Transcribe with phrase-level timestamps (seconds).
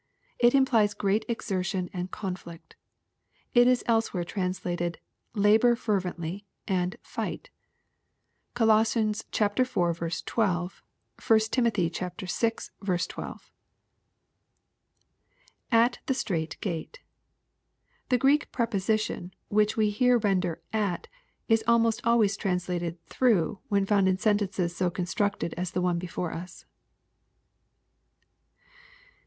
[0.39, 2.75] It implies great exertion and conflict.
[3.53, 4.97] It is elsewhere translated,
[5.35, 7.51] "labor fer vently," and" fight."
[8.55, 8.95] (Coloss.
[8.97, 9.21] iv.
[10.25, 10.81] 12.
[11.27, 11.65] 1 Tim.
[11.65, 11.89] vi.
[13.05, 13.51] 12.)
[15.71, 16.99] [At the strait gate.]
[18.09, 21.07] The Greek preposition which we here ren der" at,"
[21.47, 26.31] is almost always translated" through," when found in sentences so constructed as the one before
[26.33, 26.65] us.